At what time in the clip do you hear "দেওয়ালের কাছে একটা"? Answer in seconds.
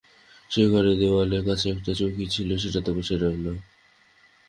1.01-1.91